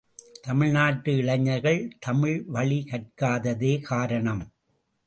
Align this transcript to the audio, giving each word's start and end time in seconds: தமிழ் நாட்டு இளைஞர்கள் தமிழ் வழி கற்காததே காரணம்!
தமிழ் 0.41 0.71
நாட்டு 0.71 1.17
இளைஞர்கள் 1.17 1.79
தமிழ் 1.99 2.43
வழி 2.47 2.79
கற்காததே 2.91 3.73
காரணம்! 3.81 4.43